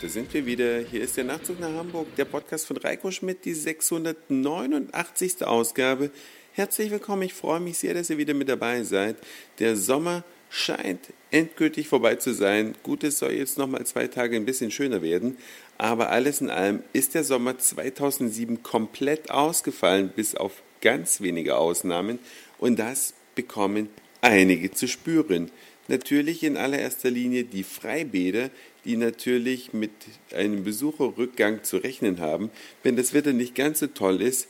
da 0.00 0.08
sind 0.08 0.32
wir 0.34 0.46
wieder. 0.46 0.80
Hier 0.80 1.02
ist 1.02 1.16
der 1.16 1.24
Nachtzug 1.24 1.60
nach 1.60 1.72
Hamburg, 1.72 2.14
der 2.16 2.24
Podcast 2.24 2.66
von 2.66 2.76
Reiko 2.76 3.10
Schmidt, 3.10 3.44
die 3.44 3.54
689. 3.54 5.44
Ausgabe. 5.44 6.10
Herzlich 6.52 6.90
willkommen, 6.90 7.22
ich 7.22 7.34
freue 7.34 7.60
mich 7.60 7.78
sehr, 7.78 7.94
dass 7.94 8.10
ihr 8.10 8.18
wieder 8.18 8.34
mit 8.34 8.48
dabei 8.48 8.82
seid. 8.82 9.16
Der 9.58 9.76
Sommer 9.76 10.24
scheint 10.50 11.00
endgültig 11.30 11.88
vorbei 11.88 12.16
zu 12.16 12.32
sein. 12.32 12.74
Gut, 12.82 13.04
es 13.04 13.18
soll 13.18 13.32
jetzt 13.32 13.58
noch 13.58 13.66
mal 13.66 13.84
zwei 13.86 14.06
Tage 14.06 14.36
ein 14.36 14.44
bisschen 14.44 14.70
schöner 14.70 15.02
werden, 15.02 15.36
aber 15.78 16.10
alles 16.10 16.40
in 16.40 16.50
allem 16.50 16.82
ist 16.92 17.14
der 17.14 17.24
Sommer 17.24 17.58
2007 17.58 18.62
komplett 18.62 19.30
ausgefallen, 19.30 20.12
bis 20.14 20.34
auf 20.34 20.62
ganz 20.80 21.20
wenige 21.20 21.56
Ausnahmen 21.56 22.18
und 22.58 22.78
das 22.78 23.14
bekommen 23.34 23.88
einige 24.20 24.70
zu 24.70 24.88
spüren. 24.88 25.50
Natürlich 25.88 26.42
in 26.42 26.56
allererster 26.56 27.10
Linie 27.10 27.44
die 27.44 27.62
Freibäder, 27.62 28.50
die 28.84 28.96
natürlich 28.96 29.72
mit 29.72 29.90
einem 30.34 30.64
Besucherrückgang 30.64 31.62
zu 31.62 31.76
rechnen 31.78 32.20
haben, 32.20 32.50
wenn 32.82 32.96
das 32.96 33.12
Wetter 33.12 33.32
nicht 33.32 33.54
ganz 33.54 33.80
so 33.80 33.86
toll 33.88 34.22
ist. 34.22 34.48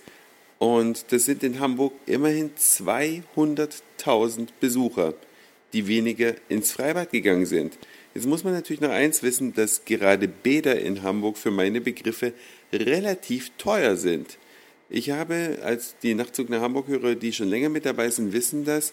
Und 0.59 1.07
das 1.11 1.25
sind 1.25 1.43
in 1.43 1.59
Hamburg 1.61 1.93
immerhin 2.07 2.51
200.000 2.55 4.49
Besucher, 4.61 5.15
die 5.73 5.89
weniger 5.89 6.35
ins 6.49 6.73
Freibad 6.73 7.11
gegangen 7.11 7.47
sind. 7.47 7.77
Jetzt 8.15 8.27
muss 8.27 8.45
man 8.45 8.53
natürlich 8.53 8.81
noch 8.81 8.91
eins 8.91 9.25
wissen, 9.25 9.55
dass 9.55 9.85
gerade 9.85 10.29
Bäder 10.29 10.81
in 10.81 11.03
Hamburg 11.03 11.37
für 11.37 11.51
meine 11.51 11.81
Begriffe 11.81 12.33
relativ 12.73 13.51
teuer 13.59 13.97
sind. 13.97 14.39
Ich 14.89 15.11
habe, 15.11 15.59
als 15.63 15.97
die 16.03 16.15
Nachtzug 16.15 16.49
nach 16.49 16.61
Hamburg 16.61 16.87
höre, 16.87 17.17
die 17.17 17.33
schon 17.33 17.49
länger 17.49 17.71
mit 17.71 17.85
dabei 17.87 18.11
sind, 18.11 18.33
wissen 18.33 18.65
das, 18.65 18.93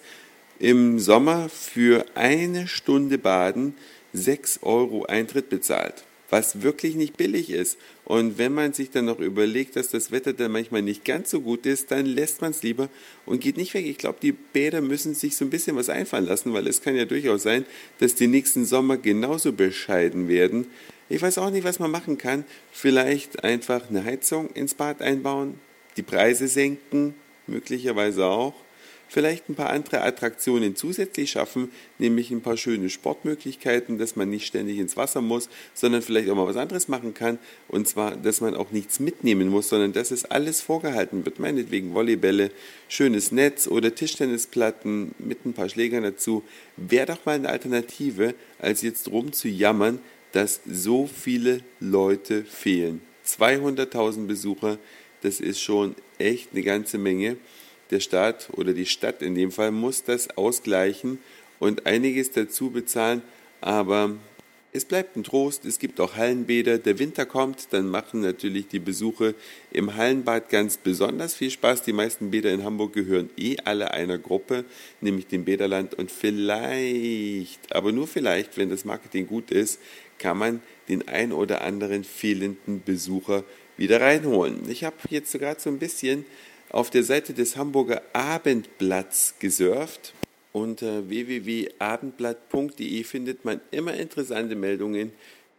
im 0.62 1.00
Sommer 1.00 1.50
für 1.50 2.06
eine 2.14 2.68
Stunde 2.68 3.18
Baden 3.18 3.74
6 4.14 4.60
Euro 4.62 5.06
Eintritt 5.06 5.50
bezahlt, 5.50 6.04
was 6.30 6.62
wirklich 6.62 6.94
nicht 6.94 7.18
billig 7.18 7.50
ist. 7.50 7.80
Und 8.06 8.38
wenn 8.38 8.54
man 8.54 8.72
sich 8.72 8.92
dann 8.92 9.06
noch 9.06 9.20
überlegt, 9.20 9.76
dass 9.76 9.90
das 9.90 10.12
Wetter 10.12 10.34
dann 10.34 10.52
manchmal 10.52 10.84
nicht 10.84 11.04
ganz 11.04 11.32
so 11.32 11.42
gut 11.42 11.66
ist, 11.66 11.90
dann 11.90 12.06
lässt 12.06 12.42
man 12.42 12.52
es 12.52 12.62
lieber 12.62 12.90
und 13.26 13.42
geht 13.42 13.58
nicht 13.58 13.74
weg. 13.74 13.88
Ich 13.88 13.98
glaube, 13.98 14.20
die 14.22 14.34
Bäder 14.34 14.82
müssen 14.82 15.16
sich 15.16 15.36
so 15.36 15.46
ein 15.46 15.50
bisschen 15.50 15.76
was 15.78 15.90
einfallen 15.90 16.28
lassen, 16.28 16.54
weil 16.54 16.68
es 16.68 16.84
kann 16.84 16.96
ja 16.96 17.06
durchaus 17.06 17.42
sein, 17.42 17.66
dass 17.98 18.14
die 18.14 18.28
nächsten 18.28 18.66
Sommer 18.66 18.98
genauso 18.98 19.54
bescheiden 19.54 20.28
werden. 20.28 20.68
Ich 21.10 21.24
weiß 21.24 21.40
auch 21.40 21.50
nicht, 21.50 21.64
was 21.64 21.80
man 21.80 21.90
machen 21.90 22.20
kann. 22.20 22.46
Vielleicht 22.72 23.44
einfach 23.44 23.90
eine 23.90 24.04
Heizung 24.04 24.52
ins 24.52 24.76
Bad 24.76 25.02
einbauen, 25.02 25.60
die 25.98 26.04
Preise 26.04 26.48
senken, 26.48 27.16
möglicherweise 27.48 28.28
auch 28.28 28.54
vielleicht 29.12 29.50
ein 29.50 29.56
paar 29.56 29.72
andere 29.72 30.04
Attraktionen 30.04 30.78
zusätzlich 30.78 31.32
schaffen, 31.32 31.70
nämlich 32.00 32.32
ein 32.32 32.40
paar 32.40 32.56
schöne 32.56 32.90
Sportmöglichkeiten, 32.90 33.98
dass 33.98 34.16
man 34.16 34.30
nicht 34.30 34.48
ständig 34.48 34.78
ins 34.78 34.96
Wasser 34.96 35.20
muss, 35.20 35.50
sondern 35.74 36.02
vielleicht 36.02 36.30
auch 36.30 36.36
mal 36.36 36.48
was 36.48 36.56
anderes 36.56 36.88
machen 36.88 37.14
kann. 37.14 37.38
Und 37.68 37.90
zwar, 37.90 38.16
dass 38.16 38.40
man 38.40 38.56
auch 38.56 38.72
nichts 38.72 39.02
mitnehmen 39.02 39.50
muss, 39.50 39.68
sondern 39.68 39.92
dass 39.92 40.12
es 40.12 40.24
alles 40.24 40.62
vorgehalten 40.62 41.26
wird. 41.26 41.40
Meinetwegen 41.40 41.94
Volleybälle, 41.94 42.52
schönes 42.88 43.34
Netz 43.34 43.68
oder 43.68 43.94
Tischtennisplatten 43.94 45.14
mit 45.20 45.46
ein 45.46 45.52
paar 45.52 45.68
Schlägern 45.68 46.04
dazu. 46.04 46.44
Wäre 46.78 47.08
doch 47.08 47.26
mal 47.26 47.36
eine 47.36 47.50
Alternative, 47.50 48.34
als 48.60 48.82
jetzt 48.82 49.10
rum 49.10 49.34
zu 49.34 49.50
jammern, 49.50 50.00
dass 50.32 50.62
so 50.66 51.06
viele 51.06 51.60
Leute 51.82 52.46
fehlen. 52.46 53.02
200.000 53.28 54.26
Besucher, 54.26 54.78
das 55.22 55.42
ist 55.42 55.60
schon 55.60 55.96
echt 56.18 56.54
eine 56.54 56.64
ganze 56.64 56.98
Menge 56.98 57.36
der 57.92 58.00
Staat 58.00 58.50
oder 58.54 58.74
die 58.74 58.86
Stadt 58.86 59.22
in 59.22 59.36
dem 59.36 59.52
Fall 59.52 59.72
muss 59.72 60.04
das 60.04 60.38
ausgleichen 60.38 61.20
und 61.60 61.86
einiges 61.86 62.32
dazu 62.32 62.72
bezahlen, 62.72 63.22
aber 63.60 64.16
es 64.74 64.86
bleibt 64.86 65.18
ein 65.18 65.24
Trost, 65.24 65.66
es 65.66 65.80
gibt 65.80 66.00
auch 66.00 66.16
Hallenbäder. 66.16 66.78
Der 66.78 66.98
Winter 66.98 67.26
kommt, 67.26 67.68
dann 67.72 67.90
machen 67.90 68.22
natürlich 68.22 68.70
die 68.70 68.80
Besuche 68.80 69.36
im 69.72 69.96
Hallenbad 69.96 70.50
ganz 70.50 70.78
besonders 70.78 71.36
viel 71.36 71.52
Spaß. 71.52 71.84
Die 71.84 71.92
meisten 71.92 72.32
Bäder 72.32 72.54
in 72.54 72.64
Hamburg 72.64 72.94
gehören 72.94 73.30
eh 73.36 73.58
alle 73.66 73.92
einer 73.92 74.18
Gruppe, 74.18 74.64
nämlich 75.02 75.28
dem 75.28 75.44
Bäderland. 75.44 75.96
Und 75.96 76.10
vielleicht, 76.10 77.76
aber 77.76 77.92
nur 77.92 78.08
vielleicht, 78.08 78.58
wenn 78.58 78.70
das 78.70 78.86
Marketing 78.86 79.28
gut 79.28 79.52
ist, 79.52 79.82
kann 80.18 80.38
man 80.38 80.62
den 80.88 81.06
ein 81.08 81.34
oder 81.34 81.62
anderen 81.62 82.06
fehlenden 82.06 82.82
Besucher 82.82 83.44
wieder 83.76 84.00
reinholen. 84.00 84.70
Ich 84.70 84.86
habe 84.86 84.96
jetzt 85.10 85.32
sogar 85.32 85.60
so 85.60 85.70
ein 85.70 85.80
bisschen 85.80 86.26
auf 86.72 86.90
der 86.90 87.04
Seite 87.04 87.34
des 87.34 87.58
Hamburger 87.58 88.02
Abendblatts 88.14 89.36
gesurft. 89.40 90.14
Unter 90.54 91.08
www.abendblatt.de 91.10 93.04
findet 93.04 93.46
man 93.46 93.62
immer 93.72 93.94
interessante 93.94 94.56
Meldungen 94.56 95.12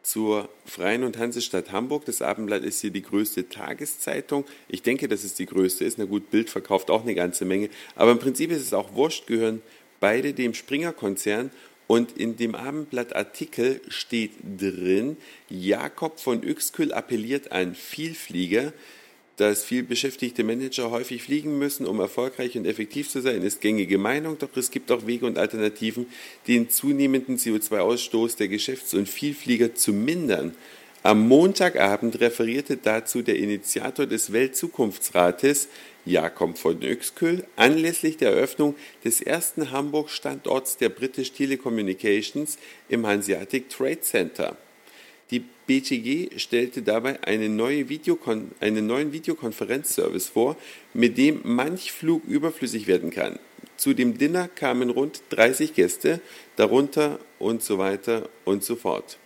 zur 0.02 0.48
Freien 0.66 1.04
und 1.04 1.18
Hansestadt 1.18 1.70
Hamburg. 1.70 2.04
Das 2.06 2.22
Abendblatt 2.22 2.64
ist 2.64 2.80
hier 2.80 2.90
die 2.90 3.02
größte 3.02 3.48
Tageszeitung. 3.48 4.44
Ich 4.68 4.82
denke, 4.82 5.08
dass 5.08 5.24
es 5.24 5.34
die 5.34 5.46
größte 5.46 5.84
ist. 5.84 5.98
Na 5.98 6.04
gut, 6.04 6.30
Bild 6.30 6.50
verkauft 6.50 6.90
auch 6.90 7.02
eine 7.02 7.14
ganze 7.14 7.44
Menge. 7.44 7.68
Aber 7.94 8.10
im 8.10 8.18
Prinzip 8.18 8.50
ist 8.50 8.62
es 8.62 8.74
auch 8.74 8.94
wurscht, 8.94 9.26
gehören 9.26 9.62
beide 10.00 10.32
dem 10.32 10.54
Springer-Konzern. 10.54 11.50
Und 11.86 12.16
in 12.16 12.36
dem 12.36 12.54
Abendblatt-Artikel 12.54 13.80
steht 13.88 14.32
drin, 14.58 15.16
Jakob 15.50 16.20
von 16.20 16.42
Uexküll 16.42 16.92
appelliert 16.92 17.52
an 17.52 17.74
Vielflieger 17.74 18.72
dass 19.37 19.65
viel 19.65 19.82
beschäftigte 19.82 20.44
Manager 20.44 20.91
häufig 20.91 21.22
fliegen 21.22 21.59
müssen, 21.59 21.87
um 21.87 22.00
erfolgreich 22.00 22.56
und 22.56 22.66
effektiv 22.66 23.09
zu 23.09 23.20
sein, 23.20 23.43
ist 23.43 23.60
gängige 23.60 23.98
Meinung, 23.98 24.38
doch 24.38 24.56
es 24.56 24.70
gibt 24.70 24.91
auch 24.93 25.06
Wege 25.06 25.26
und 25.26 25.38
Alternativen, 25.38 26.06
den 26.47 26.69
zunehmenden 26.69 27.38
CO2-Ausstoß 27.38 28.37
der 28.37 28.48
Geschäfts- 28.48 28.94
und 28.94 29.09
Vielflieger 29.09 29.75
zu 29.75 29.93
mindern. 29.93 30.54
Am 31.04 31.26
Montagabend 31.26 32.20
referierte 32.20 32.76
dazu 32.76 33.22
der 33.22 33.37
Initiator 33.37 34.06
des 34.06 34.32
Weltzukunftsrates, 34.32 35.69
Jakob 36.04 36.59
von 36.59 36.78
Uexküll, 36.82 37.44
anlässlich 37.56 38.19
der 38.19 38.32
Eröffnung 38.32 38.76
des 39.04 39.20
ersten 39.20 39.72
Hamburg-Standorts 39.72 40.76
der 40.76 40.91
British 40.91 41.32
Telecommunications 41.32 42.59
im 42.88 43.06
Hanseatic 43.06 43.69
Trade 43.69 44.00
Center. 44.00 44.56
Die 45.30 45.44
BTG 45.66 46.38
stellte 46.38 46.82
dabei 46.82 47.22
eine 47.22 47.48
neue 47.48 47.86
einen 48.60 48.86
neuen 48.86 49.12
Videokonferenzservice 49.12 50.28
vor, 50.28 50.56
mit 50.92 51.16
dem 51.16 51.40
manch 51.44 51.92
Flug 51.92 52.24
überflüssig 52.24 52.86
werden 52.86 53.10
kann. 53.10 53.38
Zu 53.76 53.94
dem 53.94 54.18
Dinner 54.18 54.48
kamen 54.48 54.90
rund 54.90 55.22
30 55.30 55.74
Gäste, 55.74 56.20
darunter 56.56 57.18
und 57.38 57.62
so 57.62 57.78
weiter 57.78 58.28
und 58.44 58.62
so 58.62 58.76
fort. 58.76 59.18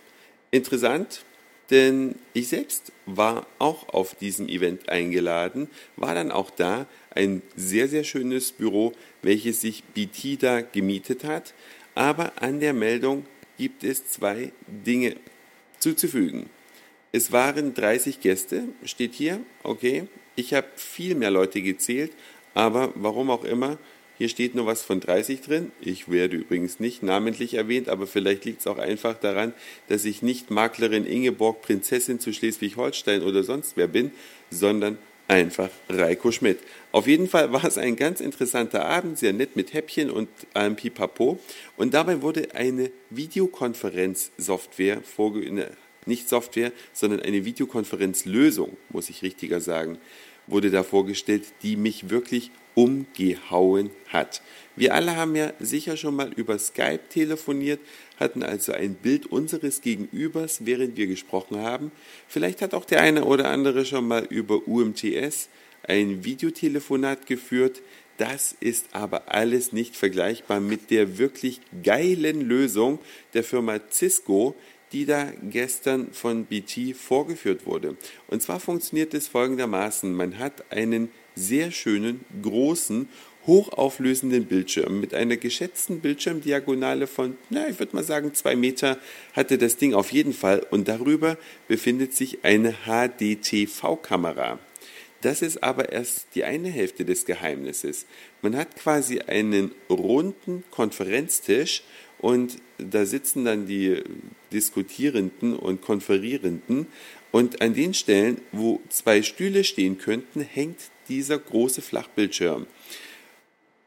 Interessant, 0.51 1.23
denn 1.69 2.15
ich 2.33 2.47
selbst 2.47 2.93
war 3.05 3.45
auch 3.59 3.89
auf 3.89 4.15
diesem 4.15 4.47
Event 4.47 4.87
eingeladen, 4.89 5.69
war 5.97 6.15
dann 6.15 6.31
auch 6.31 6.49
da, 6.49 6.87
ein 7.13 7.41
sehr, 7.55 7.87
sehr 7.87 8.03
schönes 8.03 8.51
Büro, 8.51 8.93
welches 9.21 9.61
sich 9.61 9.83
BT 9.83 10.41
da 10.41 10.61
gemietet 10.61 11.23
hat. 11.23 11.53
Aber 11.95 12.41
an 12.41 12.59
der 12.59 12.73
Meldung 12.73 13.25
gibt 13.57 13.83
es 13.83 14.07
zwei 14.07 14.53
Dinge 14.67 15.15
zuzufügen. 15.79 16.49
Es 17.11 17.31
waren 17.31 17.73
30 17.73 18.19
Gäste, 18.19 18.63
steht 18.83 19.13
hier, 19.13 19.39
okay. 19.63 20.07
Ich 20.35 20.53
habe 20.53 20.67
viel 20.75 21.15
mehr 21.15 21.31
Leute 21.31 21.61
gezählt, 21.61 22.11
aber 22.53 22.91
warum 22.95 23.29
auch 23.29 23.43
immer, 23.43 23.77
hier 24.17 24.29
steht 24.29 24.55
nur 24.55 24.65
was 24.65 24.81
von 24.81 24.99
30 24.99 25.41
drin. 25.41 25.71
Ich 25.79 26.09
werde 26.09 26.37
übrigens 26.37 26.79
nicht 26.79 27.03
namentlich 27.03 27.53
erwähnt, 27.53 27.87
aber 27.87 28.07
vielleicht 28.07 28.45
liegt 28.45 28.61
es 28.61 28.67
auch 28.67 28.79
einfach 28.79 29.15
daran, 29.15 29.53
dass 29.89 30.05
ich 30.05 30.23
nicht 30.23 30.49
Maklerin 30.49 31.05
Ingeborg, 31.05 31.61
Prinzessin 31.61 32.19
zu 32.19 32.33
Schleswig-Holstein 32.33 33.21
oder 33.21 33.43
sonst 33.43 33.77
wer 33.77 33.87
bin, 33.87 34.11
sondern 34.49 34.97
einfach 35.27 35.69
Reiko 35.89 36.31
Schmidt. 36.31 36.59
Auf 36.91 37.07
jeden 37.07 37.27
Fall 37.27 37.51
war 37.51 37.65
es 37.65 37.77
ein 37.77 37.95
ganz 37.95 38.21
interessanter 38.21 38.85
Abend, 38.85 39.17
sehr 39.17 39.33
nett 39.33 39.55
mit 39.55 39.73
Häppchen 39.73 40.09
und 40.09 40.29
allem 40.53 40.75
Pipapo. 40.75 41.39
Und 41.75 41.93
dabei 41.93 42.21
wurde 42.21 42.55
eine 42.55 42.91
Videokonferenzsoftware 43.09 45.01
vorgestellt, 45.01 45.71
nicht 46.05 46.29
Software, 46.29 46.71
sondern 46.93 47.19
eine 47.19 47.43
Videokonferenzlösung, 47.43 48.77
muss 48.89 49.09
ich 49.09 49.21
richtiger 49.23 49.59
sagen, 49.59 49.97
wurde 50.47 50.71
da 50.71 50.83
vorgestellt, 50.83 51.43
die 51.61 51.75
mich 51.75 52.09
wirklich 52.09 52.51
umgehauen 52.75 53.89
hat. 54.09 54.41
Wir 54.75 54.93
alle 54.93 55.15
haben 55.15 55.35
ja 55.35 55.51
sicher 55.59 55.97
schon 55.97 56.15
mal 56.15 56.31
über 56.33 56.59
Skype 56.59 57.09
telefoniert, 57.09 57.79
hatten 58.19 58.43
also 58.43 58.71
ein 58.71 58.93
Bild 58.93 59.25
unseres 59.25 59.81
Gegenübers, 59.81 60.65
während 60.65 60.95
wir 60.95 61.07
gesprochen 61.07 61.57
haben. 61.57 61.91
Vielleicht 62.27 62.61
hat 62.61 62.75
auch 62.75 62.85
der 62.85 63.01
eine 63.01 63.25
oder 63.25 63.49
andere 63.49 63.85
schon 63.85 64.07
mal 64.07 64.25
über 64.25 64.67
UMTS 64.67 65.49
ein 65.83 66.23
Videotelefonat 66.23 67.25
geführt. 67.25 67.81
Das 68.17 68.55
ist 68.59 68.87
aber 68.93 69.33
alles 69.33 69.73
nicht 69.73 69.95
vergleichbar 69.95 70.59
mit 70.59 70.91
der 70.91 71.17
wirklich 71.17 71.61
geilen 71.83 72.41
Lösung 72.41 72.99
der 73.33 73.43
Firma 73.43 73.79
Cisco, 73.91 74.55
die 74.91 75.05
da 75.05 75.31
gestern 75.49 76.11
von 76.11 76.45
BT 76.45 76.95
vorgeführt 76.95 77.65
wurde. 77.65 77.97
Und 78.27 78.41
zwar 78.41 78.59
funktioniert 78.59 79.13
es 79.13 79.27
folgendermaßen. 79.27 80.13
Man 80.13 80.39
hat 80.39 80.71
einen 80.71 81.09
sehr 81.35 81.71
schönen, 81.71 82.25
großen, 82.41 83.09
hochauflösenden 83.45 84.45
Bildschirm. 84.45 84.99
Mit 84.99 85.13
einer 85.13 85.37
geschätzten 85.37 86.01
Bildschirmdiagonale 86.01 87.07
von, 87.07 87.37
na, 87.49 87.67
ich 87.69 87.79
würde 87.79 87.95
mal 87.95 88.03
sagen, 88.03 88.33
zwei 88.33 88.55
Meter 88.55 88.97
hatte 89.33 89.57
das 89.57 89.77
Ding 89.77 89.93
auf 89.93 90.11
jeden 90.11 90.33
Fall 90.33 90.65
und 90.69 90.87
darüber 90.87 91.37
befindet 91.67 92.13
sich 92.13 92.43
eine 92.43 92.75
HDTV-Kamera. 92.85 94.59
Das 95.21 95.41
ist 95.41 95.63
aber 95.63 95.91
erst 95.91 96.27
die 96.35 96.43
eine 96.43 96.69
Hälfte 96.69 97.03
des 97.03 97.25
Geheimnisses. 97.25 98.05
Man 98.41 98.55
hat 98.55 98.75
quasi 98.75 99.21
einen 99.21 99.71
runden 99.89 100.63
Konferenztisch 100.69 101.83
und 102.19 102.57
da 102.77 103.05
sitzen 103.05 103.45
dann 103.45 103.65
die 103.67 104.01
Diskutierenden 104.51 105.55
und 105.55 105.81
Konferierenden 105.81 106.87
und 107.31 107.61
an 107.61 107.73
den 107.73 107.93
Stellen, 107.93 108.41
wo 108.51 108.81
zwei 108.89 109.21
Stühle 109.21 109.63
stehen 109.63 109.97
könnten, 109.97 110.41
hängt 110.41 110.79
dieser 111.09 111.39
große 111.39 111.81
Flachbildschirm. 111.81 112.67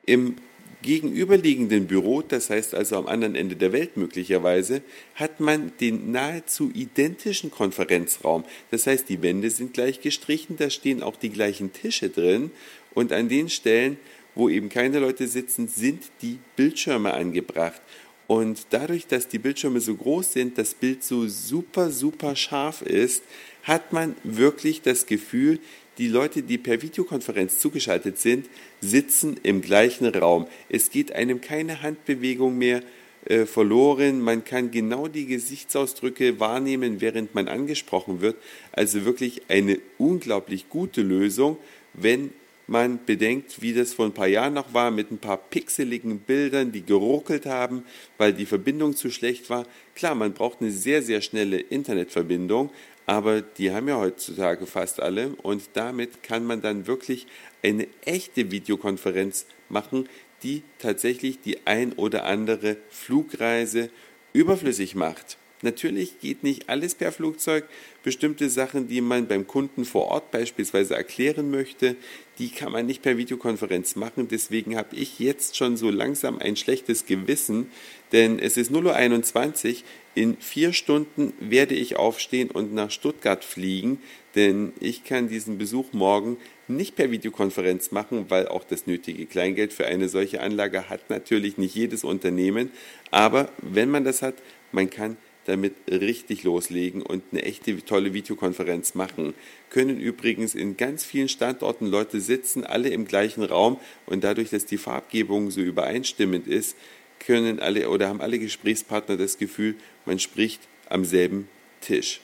Im 0.06 0.36
gegenüberliegenden 0.82 1.86
Büro, 1.86 2.22
das 2.22 2.50
heißt 2.50 2.74
also 2.74 2.96
am 2.96 3.06
anderen 3.06 3.34
Ende 3.34 3.56
der 3.56 3.72
Welt 3.72 3.96
möglicherweise, 3.96 4.82
hat 5.14 5.40
man 5.40 5.72
den 5.78 6.10
nahezu 6.10 6.70
identischen 6.72 7.50
Konferenzraum. 7.50 8.44
Das 8.70 8.86
heißt, 8.86 9.08
die 9.08 9.22
Wände 9.22 9.50
sind 9.50 9.74
gleich 9.74 10.00
gestrichen, 10.00 10.56
da 10.56 10.70
stehen 10.70 11.02
auch 11.02 11.16
die 11.16 11.30
gleichen 11.30 11.72
Tische 11.72 12.08
drin 12.08 12.50
und 12.94 13.12
an 13.12 13.28
den 13.28 13.50
Stellen, 13.50 13.98
wo 14.34 14.48
eben 14.48 14.68
keine 14.68 15.00
Leute 15.00 15.26
sitzen, 15.28 15.68
sind 15.68 16.04
die 16.22 16.38
Bildschirme 16.56 17.12
angebracht. 17.12 17.80
Und 18.30 18.68
dadurch, 18.70 19.08
dass 19.08 19.26
die 19.26 19.40
Bildschirme 19.40 19.80
so 19.80 19.92
groß 19.92 20.34
sind, 20.34 20.56
das 20.56 20.74
Bild 20.74 21.02
so 21.02 21.26
super, 21.26 21.90
super 21.90 22.36
scharf 22.36 22.80
ist, 22.80 23.24
hat 23.64 23.92
man 23.92 24.14
wirklich 24.22 24.82
das 24.82 25.06
Gefühl, 25.06 25.58
die 25.98 26.06
Leute, 26.06 26.44
die 26.44 26.56
per 26.56 26.80
Videokonferenz 26.80 27.58
zugeschaltet 27.58 28.20
sind, 28.20 28.48
sitzen 28.80 29.36
im 29.42 29.62
gleichen 29.62 30.06
Raum. 30.06 30.46
Es 30.68 30.90
geht 30.90 31.10
einem 31.10 31.40
keine 31.40 31.82
Handbewegung 31.82 32.56
mehr 32.56 32.84
äh, 33.24 33.46
verloren. 33.46 34.20
Man 34.20 34.44
kann 34.44 34.70
genau 34.70 35.08
die 35.08 35.26
Gesichtsausdrücke 35.26 36.38
wahrnehmen, 36.38 37.00
während 37.00 37.34
man 37.34 37.48
angesprochen 37.48 38.20
wird. 38.20 38.36
Also 38.70 39.04
wirklich 39.04 39.42
eine 39.48 39.80
unglaublich 39.98 40.68
gute 40.68 41.02
Lösung, 41.02 41.56
wenn 41.94 42.32
man 42.70 43.04
bedenkt, 43.04 43.60
wie 43.62 43.74
das 43.74 43.94
vor 43.94 44.06
ein 44.06 44.14
paar 44.14 44.28
Jahren 44.28 44.54
noch 44.54 44.72
war, 44.72 44.92
mit 44.92 45.10
ein 45.10 45.18
paar 45.18 45.36
pixeligen 45.36 46.20
Bildern, 46.20 46.70
die 46.70 46.82
geruckelt 46.82 47.44
haben, 47.44 47.84
weil 48.16 48.32
die 48.32 48.46
Verbindung 48.46 48.94
zu 48.94 49.10
schlecht 49.10 49.50
war. 49.50 49.66
Klar, 49.96 50.14
man 50.14 50.32
braucht 50.32 50.60
eine 50.60 50.70
sehr, 50.70 51.02
sehr 51.02 51.20
schnelle 51.20 51.58
Internetverbindung, 51.58 52.70
aber 53.06 53.40
die 53.42 53.72
haben 53.72 53.88
ja 53.88 53.98
heutzutage 53.98 54.66
fast 54.66 55.00
alle 55.00 55.30
und 55.42 55.62
damit 55.72 56.22
kann 56.22 56.46
man 56.46 56.62
dann 56.62 56.86
wirklich 56.86 57.26
eine 57.64 57.88
echte 58.04 58.52
Videokonferenz 58.52 59.46
machen, 59.68 60.08
die 60.44 60.62
tatsächlich 60.78 61.40
die 61.40 61.66
ein 61.66 61.92
oder 61.94 62.24
andere 62.24 62.76
Flugreise 62.88 63.90
überflüssig 64.32 64.94
macht. 64.94 65.38
Natürlich 65.62 66.20
geht 66.20 66.42
nicht 66.42 66.70
alles 66.70 66.94
per 66.94 67.12
Flugzeug. 67.12 67.64
Bestimmte 68.02 68.48
Sachen, 68.48 68.88
die 68.88 69.02
man 69.02 69.26
beim 69.26 69.46
Kunden 69.46 69.84
vor 69.84 70.06
Ort 70.06 70.30
beispielsweise 70.30 70.94
erklären 70.94 71.50
möchte, 71.50 71.96
die 72.38 72.48
kann 72.48 72.72
man 72.72 72.86
nicht 72.86 73.02
per 73.02 73.18
Videokonferenz 73.18 73.94
machen. 73.94 74.28
Deswegen 74.28 74.76
habe 74.76 74.96
ich 74.96 75.18
jetzt 75.18 75.58
schon 75.58 75.76
so 75.76 75.90
langsam 75.90 76.38
ein 76.38 76.56
schlechtes 76.56 77.04
Gewissen, 77.04 77.70
denn 78.12 78.38
es 78.38 78.56
ist 78.56 78.70
0.21 78.72 79.68
Uhr. 79.68 79.74
In 80.14 80.36
vier 80.38 80.72
Stunden 80.72 81.34
werde 81.38 81.74
ich 81.74 81.96
aufstehen 81.96 82.50
und 82.50 82.74
nach 82.74 82.90
Stuttgart 82.90 83.44
fliegen, 83.44 84.00
denn 84.34 84.72
ich 84.80 85.04
kann 85.04 85.28
diesen 85.28 85.58
Besuch 85.58 85.92
morgen 85.92 86.38
nicht 86.66 86.96
per 86.96 87.10
Videokonferenz 87.10 87.90
machen, 87.90 88.26
weil 88.28 88.48
auch 88.48 88.64
das 88.64 88.86
nötige 88.86 89.26
Kleingeld 89.26 89.72
für 89.72 89.86
eine 89.86 90.08
solche 90.08 90.40
Anlage 90.40 90.88
hat 90.88 91.10
natürlich 91.10 91.58
nicht 91.58 91.74
jedes 91.74 92.02
Unternehmen. 92.02 92.70
Aber 93.10 93.50
wenn 93.58 93.90
man 93.90 94.04
das 94.04 94.22
hat, 94.22 94.34
man 94.72 94.88
kann 94.88 95.16
damit 95.46 95.74
richtig 95.90 96.42
loslegen 96.44 97.02
und 97.02 97.22
eine 97.32 97.42
echte 97.42 97.84
tolle 97.84 98.12
Videokonferenz 98.12 98.94
machen. 98.94 99.34
Können 99.70 99.98
übrigens 99.98 100.54
in 100.54 100.76
ganz 100.76 101.04
vielen 101.04 101.28
Standorten 101.28 101.86
Leute 101.86 102.20
sitzen, 102.20 102.64
alle 102.64 102.90
im 102.90 103.06
gleichen 103.06 103.42
Raum 103.42 103.78
und 104.06 104.22
dadurch, 104.24 104.50
dass 104.50 104.66
die 104.66 104.78
Farbgebung 104.78 105.50
so 105.50 105.60
übereinstimmend 105.60 106.46
ist, 106.46 106.76
können 107.18 107.60
alle 107.60 107.88
oder 107.90 108.08
haben 108.08 108.20
alle 108.20 108.38
Gesprächspartner 108.38 109.16
das 109.16 109.38
Gefühl, 109.38 109.76
man 110.06 110.18
spricht 110.18 110.60
am 110.88 111.04
selben 111.04 111.48
Tisch. 111.80 112.20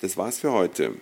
Das 0.00 0.16
war's 0.16 0.40
für 0.40 0.52
heute. 0.52 0.94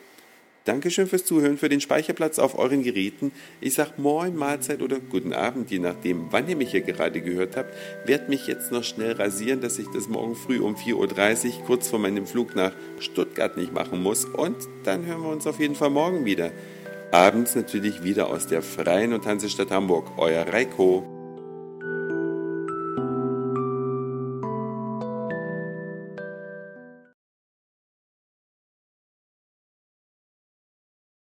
Dankeschön 0.64 1.06
fürs 1.06 1.26
Zuhören, 1.26 1.58
für 1.58 1.68
den 1.68 1.82
Speicherplatz 1.82 2.38
auf 2.38 2.58
euren 2.58 2.82
Geräten. 2.82 3.32
Ich 3.60 3.74
sage 3.74 3.92
Moin, 3.98 4.34
Mahlzeit 4.34 4.80
oder 4.80 4.98
guten 4.98 5.34
Abend, 5.34 5.70
je 5.70 5.78
nachdem, 5.78 6.28
wann 6.30 6.48
ihr 6.48 6.56
mich 6.56 6.70
hier 6.70 6.80
gerade 6.80 7.20
gehört 7.20 7.56
habt. 7.56 7.74
Werd 8.06 8.30
mich 8.30 8.46
jetzt 8.46 8.72
noch 8.72 8.82
schnell 8.82 9.12
rasieren, 9.12 9.60
dass 9.60 9.78
ich 9.78 9.88
das 9.92 10.08
morgen 10.08 10.34
früh 10.34 10.60
um 10.60 10.74
4.30 10.74 11.58
Uhr 11.58 11.64
kurz 11.66 11.88
vor 11.88 11.98
meinem 11.98 12.26
Flug 12.26 12.56
nach 12.56 12.72
Stuttgart 12.98 13.58
nicht 13.58 13.74
machen 13.74 14.02
muss. 14.02 14.24
Und 14.24 14.56
dann 14.84 15.04
hören 15.04 15.22
wir 15.22 15.28
uns 15.28 15.46
auf 15.46 15.60
jeden 15.60 15.74
Fall 15.74 15.90
morgen 15.90 16.24
wieder. 16.24 16.50
Abends 17.12 17.54
natürlich 17.54 18.02
wieder 18.02 18.28
aus 18.28 18.46
der 18.46 18.62
Freien 18.62 19.12
und 19.12 19.26
Hansestadt 19.26 19.70
Hamburg. 19.70 20.12
Euer 20.16 20.46
Reiko. 20.46 21.13